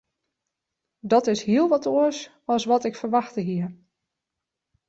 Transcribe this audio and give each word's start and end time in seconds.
Dat 0.99 1.27
is 1.31 1.41
hiel 1.47 1.67
wat 1.73 1.87
oars 1.93 2.17
as 2.53 2.63
wat 2.69 2.83
ik 2.89 2.95
ferwachte 3.01 3.39
hie. 3.49 3.67